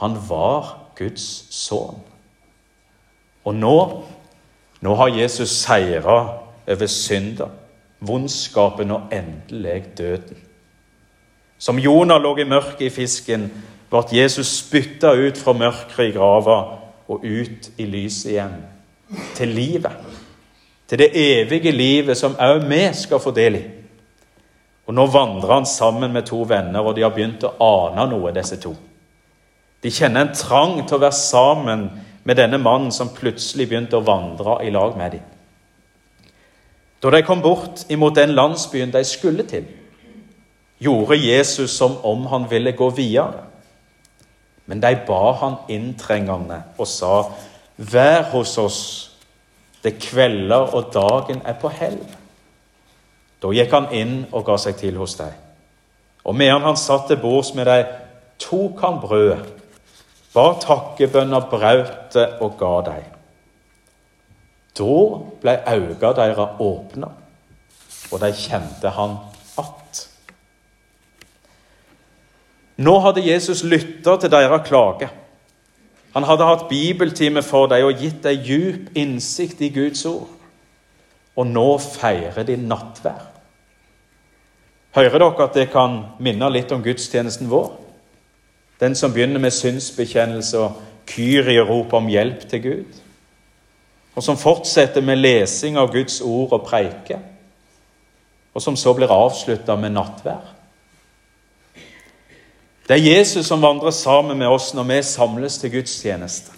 han 0.00 0.16
var 0.28 0.76
Guds 0.98 1.26
sønn. 1.52 2.00
Og 3.44 3.54
nå, 3.54 3.76
nå 4.80 4.94
har 4.94 5.16
Jesus 5.16 5.50
seira 5.64 6.18
over 6.68 6.86
synder, 6.86 7.48
vondskapen 8.00 8.90
og 8.90 9.12
endelig 9.12 9.84
døden. 9.98 10.38
Som 11.58 11.78
Jonah 11.78 12.20
lå 12.20 12.36
i 12.38 12.46
mørket 12.48 12.88
i 12.88 12.90
fisken, 12.90 13.48
ble 13.90 14.02
Jesus 14.12 14.50
spytta 14.58 15.12
ut 15.14 15.38
fra 15.38 15.54
mørket 15.54 16.08
i 16.08 16.14
grava 16.14 16.81
og 17.08 17.24
ut 17.24 17.70
i 17.78 17.86
lyset 17.86 18.30
igjen. 18.30 18.56
Til 19.34 19.48
livet. 19.48 19.92
Til 20.88 20.98
det 20.98 21.10
evige 21.16 21.72
livet 21.72 22.18
som 22.18 22.36
òg 22.36 22.66
vi 22.68 22.82
skal 22.96 23.20
få 23.20 23.32
del 23.36 23.58
i. 23.58 23.62
Og 24.86 24.94
Nå 24.94 25.06
vandrer 25.06 25.54
han 25.54 25.66
sammen 25.66 26.12
med 26.12 26.26
to 26.26 26.42
venner, 26.48 26.80
og 26.80 26.96
de 26.96 27.04
har 27.04 27.14
begynt 27.14 27.44
å 27.46 27.54
ane 27.62 28.08
noe, 28.10 28.32
disse 28.34 28.58
to. 28.60 28.74
De 29.82 29.90
kjenner 29.90 30.26
en 30.26 30.34
trang 30.34 30.80
til 30.86 30.98
å 30.98 31.02
være 31.02 31.18
sammen 31.18 31.86
med 32.24 32.38
denne 32.38 32.58
mannen 32.62 32.92
som 32.94 33.10
plutselig 33.14 33.68
begynte 33.70 33.98
å 33.98 34.06
vandre 34.06 34.60
i 34.66 34.70
lag 34.74 34.96
med 34.98 35.16
dem. 35.16 35.28
Da 37.02 37.10
de 37.10 37.22
kom 37.26 37.42
bort 37.42 37.82
imot 37.90 38.14
den 38.14 38.34
landsbyen 38.36 38.92
de 38.94 39.02
skulle 39.06 39.46
til, 39.50 39.64
gjorde 40.82 41.18
Jesus 41.18 41.74
som 41.74 41.96
om 42.06 42.26
han 42.30 42.46
ville 42.50 42.74
gå 42.78 42.90
videre. 42.94 43.48
Men 44.72 44.80
de 44.80 44.94
ba 45.06 45.32
han 45.36 45.58
inntrengende 45.68 46.62
og 46.78 46.86
sa, 46.88 47.28
'Vær 47.76 48.22
hos 48.32 48.58
oss, 48.58 49.10
det 49.84 49.98
kvelder 50.00 50.72
og 50.74 50.92
dagen 50.94 51.42
er 51.44 51.52
på 51.60 51.68
hell.' 51.68 52.16
Da 53.42 53.48
gikk 53.52 53.70
han 53.70 53.92
inn 53.92 54.26
og 54.32 54.46
ga 54.46 54.56
seg 54.56 54.76
til 54.80 54.96
hos 54.96 55.14
dem. 55.14 55.34
Og 56.24 56.34
medan 56.34 56.62
han 56.62 56.76
satt 56.76 57.08
til 57.08 57.20
bords 57.20 57.54
med 57.54 57.66
dem, 57.66 57.86
tok 58.38 58.80
han 58.80 59.00
brødet 59.00 59.62
bar 60.34 60.56
takkebønner 60.60 61.48
braute 61.50 62.26
og 62.40 62.54
ga 62.60 62.76
dem. 62.90 63.08
Da 64.78 64.94
ble 65.42 65.56
øynene 65.68 66.14
deres 66.16 66.60
åpna, 66.60 67.10
og 68.12 68.20
de 68.20 68.32
kjente 68.32 68.88
han 68.88 69.18
att. 69.56 70.08
Nå 72.76 72.98
hadde 73.04 73.26
Jesus 73.26 73.64
lytta 73.64 74.16
til 74.16 74.30
deres 74.32 74.64
klage. 74.68 75.08
Han 76.12 76.24
hadde 76.28 76.46
hatt 76.46 76.68
bibeltime 76.68 77.42
for 77.42 77.68
dem 77.72 77.86
og 77.88 78.00
gitt 78.00 78.24
dem 78.24 78.40
djup 78.44 78.96
innsikt 78.96 79.60
i 79.64 79.72
Guds 79.72 80.04
ord. 80.08 80.28
Og 81.36 81.46
nå 81.48 81.68
feirer 81.80 82.44
de 82.44 82.56
nattvær. 82.60 83.28
Hører 84.92 85.22
dere 85.22 85.44
at 85.46 85.54
det 85.56 85.70
kan 85.72 86.02
minne 86.20 86.50
litt 86.52 86.72
om 86.72 86.82
gudstjenesten 86.84 87.48
vår? 87.48 87.70
Den 88.80 88.96
som 88.98 89.12
begynner 89.14 89.40
med 89.40 89.54
synsbekjennelse 89.56 90.58
og 90.60 90.80
kyrierop 91.08 91.94
om 91.96 92.10
hjelp 92.12 92.44
til 92.50 92.62
Gud. 92.62 92.98
Og 94.12 94.24
som 94.24 94.36
fortsetter 94.36 95.00
med 95.00 95.22
lesing 95.22 95.78
av 95.80 95.92
Guds 95.94 96.20
ord 96.20 96.52
og 96.52 96.66
preike. 96.66 97.16
Og 98.52 98.60
som 98.60 98.76
så 98.76 98.92
blir 98.92 99.12
avslutta 99.12 99.78
med 99.80 99.94
nattvær. 99.96 100.61
Det 102.92 102.98
er 102.98 103.16
Jesus 103.16 103.46
som 103.48 103.62
vandrer 103.62 103.90
sammen 103.96 104.36
med 104.36 104.52
oss 104.52 104.74
når 104.76 104.84
vi 104.84 104.96
samles 105.08 105.54
til 105.56 105.70
gudstjeneste. 105.72 106.52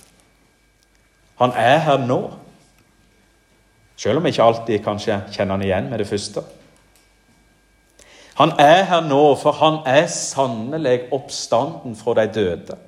Han 1.39 1.53
er 1.55 1.77
her 1.79 2.01
nå, 2.03 2.17
selv 3.95 4.19
om 4.19 4.27
vi 4.27 4.33
ikke 4.33 4.43
alltid 4.43 4.81
kanskje 4.83 5.21
kjenner 5.31 5.55
han 5.55 5.63
igjen 5.63 5.93
med 5.93 6.03
det 6.03 6.09
første. 6.09 6.43
Han 8.41 8.57
er 8.59 8.83
her 8.91 9.07
nå, 9.07 9.21
for 9.39 9.55
han 9.61 9.79
er 9.87 10.11
sannelig 10.11 11.05
oppstanden 11.15 11.95
fra 11.95 12.17
de 12.19 12.27
døde. 12.35 12.81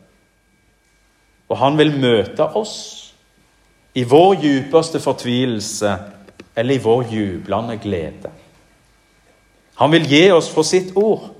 Og 1.46 1.62
han 1.62 1.78
vil 1.78 1.94
møte 2.02 2.50
oss 2.50 2.74
i 3.94 4.02
vår 4.02 4.40
djupeste 4.42 4.98
fortvilelse 4.98 5.94
eller 6.58 6.74
i 6.74 6.82
vår 6.82 7.06
jublende 7.14 7.78
glede. 7.78 8.34
Han 9.78 9.94
vil 9.94 10.10
gi 10.10 10.24
oss 10.34 10.50
for 10.50 10.66
sitt 10.66 10.96
ord 10.98 11.35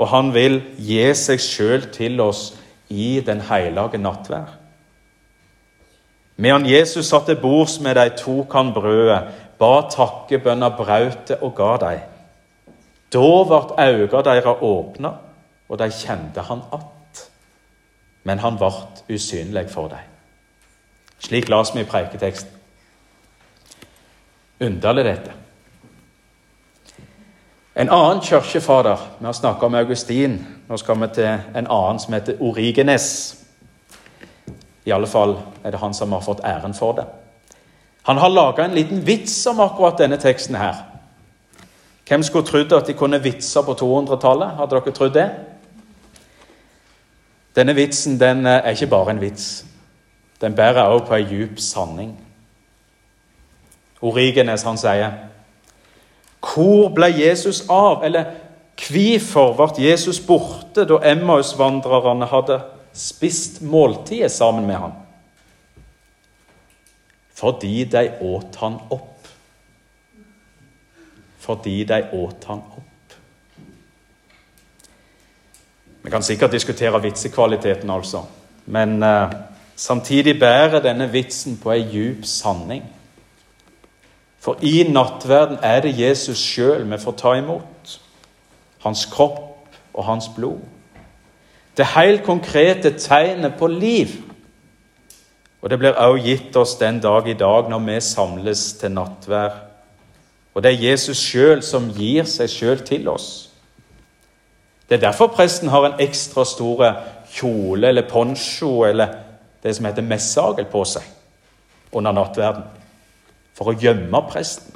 og 0.00 0.08
han 0.08 0.32
vil 0.32 0.62
gi 0.80 1.02
seg 1.18 1.42
sjøl 1.44 1.90
til 1.92 2.20
oss 2.24 2.54
i 2.88 3.20
den 3.24 3.42
hellige 3.44 4.00
nattvær. 4.00 4.56
Medan 6.40 6.64
Jesus 6.64 7.10
satt 7.10 7.26
til 7.28 7.36
bords 7.36 7.76
med 7.84 7.98
de 7.98 8.06
tok 8.16 8.54
han 8.56 8.72
brødet, 8.72 9.18
ba 9.60 9.74
takkebønner, 9.92 10.72
braut 10.78 11.34
og 11.36 11.52
ga 11.58 11.74
dem. 11.82 12.06
Da 13.12 13.26
ble 13.50 13.60
øynene 13.76 14.22
deres 14.24 14.62
åpna, 14.62 15.10
og 15.68 15.78
de 15.78 15.90
kjente 15.90 16.40
han 16.40 16.62
att. 16.72 17.30
Men 18.24 18.38
han 18.38 18.56
ble 18.56 18.70
usynlig 19.08 19.70
for 19.70 19.88
dem. 19.88 20.06
Slik 21.18 21.48
las 21.48 21.74
vi 21.74 21.80
i 21.80 21.84
preiketeksten. 21.84 22.50
Underlig, 24.60 25.04
dette. 25.04 25.32
En 27.76 27.88
annen 27.88 28.20
kirkefader 28.20 28.98
Vi 29.18 29.24
har 29.26 29.32
snakka 29.32 29.66
om 29.66 29.74
Augustin. 29.74 30.46
Nå 30.68 30.76
skal 30.76 31.00
vi 31.00 31.06
til 31.14 31.38
en 31.54 31.66
annen 31.66 31.98
som 31.98 32.14
heter 32.14 32.42
Origenes. 32.42 33.36
I 34.84 34.90
alle 34.90 35.06
fall 35.06 35.36
er 35.64 35.70
det 35.70 35.80
han 35.80 35.94
som 35.94 36.12
har 36.12 36.20
fått 36.20 36.44
æren 36.44 36.74
for 36.74 36.92
det. 36.92 37.04
Han 38.02 38.18
har 38.18 38.28
laga 38.28 38.64
en 38.64 38.74
liten 38.74 39.06
vits 39.06 39.46
om 39.46 39.60
akkurat 39.60 39.98
denne 39.98 40.16
teksten 40.16 40.56
her. 40.56 40.74
Hvem 42.08 42.22
skulle 42.22 42.46
trodd 42.46 42.72
at 42.72 42.86
de 42.86 42.92
kunne 42.92 43.22
vitser 43.22 43.62
på 43.62 43.72
200-tallet? 43.72 44.56
Hadde 44.56 44.70
dere 44.74 44.92
trodd 44.92 45.14
det? 45.14 45.28
Denne 47.56 47.74
vitsen 47.74 48.20
den 48.20 48.46
er 48.46 48.70
ikke 48.70 48.86
bare 48.86 49.10
en 49.10 49.20
vits. 49.20 49.64
Den 50.40 50.54
bærer 50.54 50.82
også 50.82 51.06
på 51.06 51.14
ei 51.14 51.26
djup 51.28 51.58
sanning. 51.58 52.16
Origenes 54.02 54.62
han 54.62 54.78
sier 54.80 55.12
hvor 56.40 56.88
ble 56.94 57.10
Jesus 57.12 57.64
av? 57.68 58.04
Eller 58.04 58.32
hvorfor 58.80 59.54
ble 59.58 59.84
Jesus 59.84 60.20
borte 60.24 60.86
da 60.88 61.00
Emmaus-vandrerne 61.12 62.28
hadde 62.30 62.60
spist 62.96 63.60
måltidet 63.62 64.32
sammen 64.32 64.66
med 64.66 64.80
ham? 64.80 64.96
Fordi 67.40 67.84
de 67.84 68.04
åt 68.20 68.56
han 68.60 68.76
opp. 68.90 69.28
Fordi 71.40 71.84
de 71.84 72.02
åt 72.12 72.44
han 72.44 72.60
opp. 72.76 72.86
Vi 76.02 76.10
kan 76.10 76.22
sikkert 76.22 76.52
diskutere 76.52 77.00
vitsekvaliteten, 77.02 77.90
altså. 77.90 78.24
Men 78.64 79.02
eh, 79.02 79.32
samtidig 79.76 80.38
bærer 80.40 80.80
denne 80.84 81.08
vitsen 81.12 81.58
på 81.60 81.72
ei 81.74 81.84
djup 81.92 82.24
sanning. 82.24 82.84
For 84.40 84.56
i 84.64 84.84
nattverden 84.88 85.58
er 85.62 85.82
det 85.84 85.98
Jesus 85.98 86.40
sjøl 86.40 86.86
vi 86.88 86.98
får 86.98 87.16
ta 87.20 87.34
imot. 87.36 87.96
Hans 88.80 89.04
kropp 89.12 89.68
og 89.92 90.04
hans 90.06 90.30
blod. 90.36 90.62
Det 91.76 91.86
helt 91.94 92.24
konkrete 92.24 92.94
tegnet 92.98 93.58
på 93.58 93.68
liv. 93.68 94.16
Og 95.60 95.70
det 95.70 95.78
blir 95.78 95.92
også 95.92 96.24
gitt 96.24 96.56
oss 96.56 96.74
den 96.80 97.02
dag 97.04 97.28
i 97.28 97.36
dag 97.36 97.68
når 97.68 97.84
vi 97.84 98.00
samles 98.00 98.64
til 98.80 98.96
nattvær. 98.96 99.60
Og 100.54 100.64
det 100.64 100.72
er 100.72 100.88
Jesus 100.88 101.20
sjøl 101.20 101.60
som 101.62 101.92
gir 101.92 102.24
seg 102.24 102.48
sjøl 102.50 102.80
til 102.84 103.08
oss. 103.12 103.50
Det 104.88 104.96
er 104.96 105.04
derfor 105.04 105.28
presten 105.36 105.68
har 105.68 105.84
en 105.86 106.00
ekstra 106.00 106.44
store 106.48 106.94
kjole 107.30 107.92
eller 107.92 108.08
poncho 108.08 108.86
eller 108.88 109.20
det 109.62 109.76
som 109.76 109.86
heter 109.86 110.02
messagel 110.02 110.66
på 110.72 110.82
seg 110.88 111.04
under 111.92 112.16
nattverden 112.16 112.79
for 113.60 113.74
å 113.74 113.76
gjemme 113.76 114.22
presten, 114.30 114.72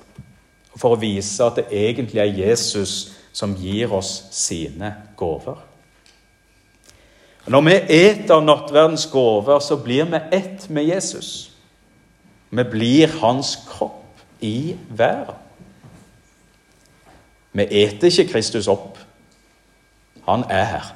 og 0.75 0.81
for 0.81 0.93
å 0.93 1.01
vise 1.01 1.41
at 1.41 1.57
det 1.57 1.71
egentlig 1.73 2.21
er 2.21 2.35
Jesus 2.37 3.15
som 3.33 3.55
gir 3.57 3.95
oss 3.97 4.27
sine 4.37 4.91
gaver. 5.17 5.63
Når 7.49 7.65
vi 7.65 7.77
eter 7.97 8.45
nattverdens 8.45 9.07
gaver, 9.13 9.59
så 9.65 9.79
blir 9.81 10.05
vi 10.13 10.21
ett 10.37 10.69
med 10.69 10.85
Jesus. 10.85 11.51
Vi 12.51 12.65
blir 12.69 13.17
hans 13.21 13.57
kropp 13.69 14.21
i 14.45 14.77
verden. 14.89 15.41
Vi 17.53 17.65
eter 17.85 18.11
ikke 18.11 18.33
Kristus 18.33 18.69
opp. 18.69 18.99
Han 20.29 20.45
er 20.51 20.65
her. 20.65 20.93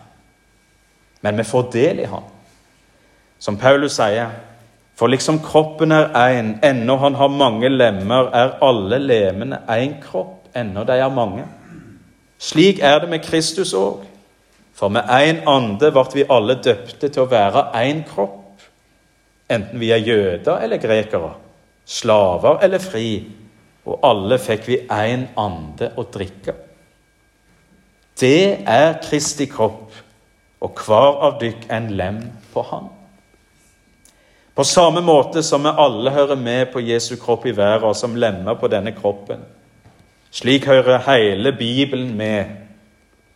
Men 1.21 1.39
vi 1.39 1.45
får 1.45 1.71
del 1.73 2.05
i 2.05 2.09
han. 2.11 2.25
Som 3.39 3.59
Paulus 3.59 3.97
sier 3.97 4.33
for 4.99 5.07
liksom 5.07 5.39
kroppen 5.39 5.93
er 5.95 6.11
én, 6.19 6.57
ennå 6.63 6.97
han 6.99 7.15
har 7.15 7.31
mange 7.31 7.69
lemmer, 7.71 8.33
er 8.35 8.57
alle 8.67 8.99
lemmene 8.99 9.61
én 9.71 10.01
kropp, 10.03 10.49
ennå 10.59 10.83
de 10.85 10.97
er 10.99 11.13
mange. 11.15 11.45
Slik 12.39 12.81
er 12.83 12.99
det 13.05 13.11
med 13.13 13.23
Kristus 13.23 13.75
òg. 13.79 14.03
For 14.75 14.91
med 14.91 15.07
én 15.07 15.45
ande 15.47 15.93
ble 15.95 16.05
vi 16.15 16.27
alle 16.31 16.59
døpte 16.63 17.11
til 17.11 17.23
å 17.23 17.31
være 17.31 17.69
én 17.79 18.03
kropp, 18.11 18.59
enten 19.51 19.79
vi 19.79 19.93
er 19.95 20.03
jøder 20.03 20.65
eller 20.67 20.83
grekere, 20.83 21.33
slaver 21.87 22.59
eller 22.67 22.83
fri, 22.83 23.09
og 23.87 24.03
alle 24.03 24.39
fikk 24.43 24.67
vi 24.67 24.83
én 24.83 25.29
ande 25.39 25.93
å 25.95 26.09
drikke. 26.11 26.59
Det 28.19 28.67
er 28.67 28.99
Kristi 29.03 29.47
kropp, 29.47 29.95
og 30.59 30.87
hver 30.87 31.23
av 31.23 31.39
dykk 31.39 31.69
en 31.71 31.93
lem 31.95 32.23
på 32.53 32.67
Han. 32.67 32.98
På 34.59 34.65
samme 34.65 35.01
måte 35.01 35.39
som 35.47 35.63
vi 35.63 35.71
alle 35.71 36.11
hører 36.11 36.35
med 36.35 36.73
på 36.73 36.81
Jesu 36.83 37.13
kropp 37.17 37.45
i 37.47 37.53
verden 37.55 37.95
som 37.95 38.17
lemmer 38.19 38.57
på 38.59 38.67
denne 38.67 38.91
kroppen. 38.91 39.45
Slik 40.35 40.65
hører 40.67 41.05
hele 41.07 41.53
Bibelen 41.55 42.17
med 42.19 42.57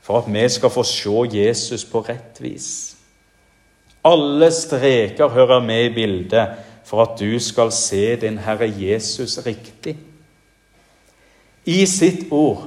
for 0.02 0.18
at 0.18 0.26
vi 0.26 0.42
skal 0.50 0.72
få 0.74 0.82
se 0.82 1.20
Jesus 1.30 1.84
på 1.86 2.02
rett 2.08 2.40
vis. 2.42 2.96
Alle 4.02 4.50
streker 4.50 5.28
hører 5.30 5.62
med 5.62 5.84
i 5.84 5.92
bildet 5.94 6.58
for 6.84 7.04
at 7.04 7.14
du 7.20 7.38
skal 7.38 7.70
se 7.70 8.16
din 8.16 8.40
Herre 8.42 8.66
Jesus 8.66 9.38
riktig. 9.46 9.94
I 11.64 11.86
sitt 11.86 12.32
ord, 12.32 12.66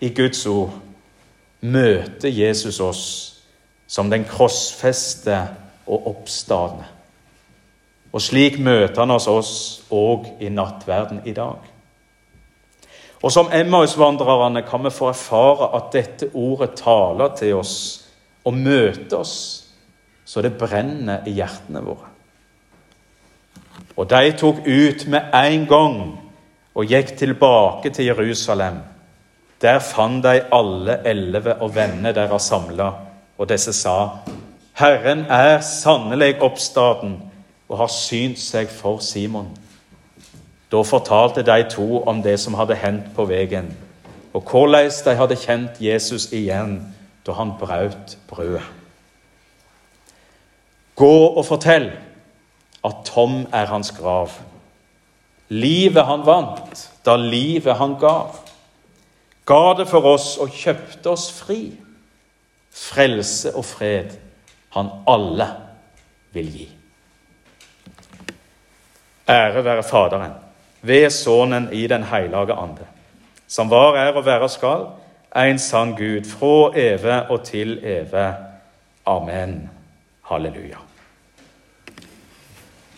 i 0.00 0.12
Guds 0.14 0.46
ord, 0.46 0.78
møter 1.60 2.30
Jesus 2.30 2.80
oss 2.80 3.04
som 3.90 4.14
den 4.14 4.22
krossfeste 4.24 5.42
og 5.90 6.06
oppstadende. 6.14 6.99
Og 8.12 8.22
slik 8.22 8.58
møter 8.58 9.04
han 9.04 9.14
oss 9.14 9.28
òg 9.90 10.26
i 10.42 10.50
nattverden 10.50 11.22
i 11.24 11.34
dag. 11.36 11.60
Og 13.22 13.32
som 13.32 13.50
Emmaus-vandrerne 13.52 14.62
kan 14.66 14.82
vi 14.84 14.90
få 14.90 15.10
erfare 15.12 15.70
at 15.76 15.90
dette 15.92 16.30
ordet 16.34 16.72
taler 16.80 17.34
til 17.36 17.58
oss 17.60 17.74
og 18.44 18.56
møter 18.56 19.20
oss 19.20 19.36
så 20.30 20.42
det 20.42 20.54
brenner 20.58 21.26
i 21.26 21.32
hjertene 21.34 21.82
våre. 21.82 22.06
Og 23.98 24.06
de 24.08 24.32
tok 24.38 24.60
ut 24.62 25.06
med 25.10 25.32
en 25.34 25.64
gang 25.66 25.96
og 26.74 26.86
gikk 26.86 27.16
tilbake 27.18 27.90
til 27.90 28.12
Jerusalem. 28.12 28.78
Der 29.60 29.80
fant 29.82 30.22
de 30.24 30.36
alle 30.54 31.00
elleve 31.04 31.56
og 31.60 31.74
vennene 31.74 32.14
deres 32.16 32.46
samla, 32.48 32.92
og 33.38 33.48
disse 33.48 33.72
sa:" 33.72 34.22
Herren 34.78 35.26
er 35.28 35.60
sannelig 35.60 36.40
oppstaden 36.40 37.29
og 37.70 37.78
har 37.78 37.92
synt 37.94 38.38
seg 38.42 38.70
for 38.74 38.98
Simon. 38.98 39.52
Da 40.70 40.82
fortalte 40.86 41.46
de 41.46 41.62
to 41.70 42.02
om 42.02 42.22
det 42.22 42.36
som 42.42 42.54
hadde 42.58 42.78
hendt 42.78 43.12
på 43.14 43.24
veien, 43.30 43.70
og 44.34 44.42
hvordan 44.50 44.90
de 45.04 45.14
hadde 45.18 45.38
kjent 45.38 45.80
Jesus 45.82 46.28
igjen 46.34 46.80
da 47.26 47.34
han 47.38 47.54
brøt 47.58 48.18
brødet. 48.28 48.66
Gå 50.94 51.26
og 51.26 51.44
fortell 51.46 51.90
at 52.84 53.04
tom 53.04 53.46
er 53.52 53.66
hans 53.66 53.90
grav. 53.96 54.30
Livet 55.48 56.06
han 56.06 56.26
vant 56.26 56.90
da 57.06 57.16
livet 57.16 57.78
han 57.78 57.96
gav. 58.00 58.36
Ga 59.46 59.74
det 59.78 59.88
for 59.88 60.06
oss 60.12 60.36
og 60.38 60.52
kjøpte 60.54 61.10
oss 61.10 61.30
fri. 61.32 61.72
Frelse 62.70 63.54
og 63.56 63.64
fred 63.64 64.12
han 64.76 64.92
alle 65.08 65.48
vil 66.36 66.52
gi. 66.54 66.68
Ære 69.30 69.64
være 69.64 69.82
Faderen, 69.82 70.32
ved 70.82 71.10
Sønnen 71.10 71.68
i 71.72 71.86
Den 71.86 72.02
hellige 72.02 72.52
ande, 72.52 72.86
som 73.48 73.70
var, 73.70 73.94
er 73.94 74.12
og 74.12 74.26
være 74.26 74.48
skal, 74.48 74.86
en 75.36 75.58
sann 75.58 75.94
Gud, 75.96 76.24
fra 76.26 76.72
evig 76.74 77.30
og 77.30 77.44
til 77.44 77.78
evig. 77.84 78.34
Amen. 79.06 79.70
Halleluja. 80.30 80.89